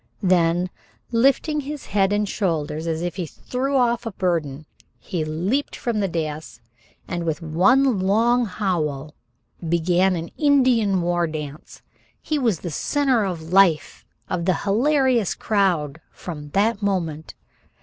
[0.23, 0.71] Then
[1.11, 4.65] lifting his head and shoulders as if he threw off a burden,
[4.97, 6.59] he leaped from the dais,
[7.07, 9.13] and with one long howl,
[9.69, 11.83] began an Indian war dance.
[12.19, 17.35] He was the center and life of the hilarious crowd from that moment.